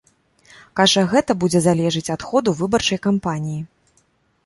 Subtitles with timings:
[0.81, 3.61] Кажа, гэта будзе залежаць ад ходу выбарчай кампаніі.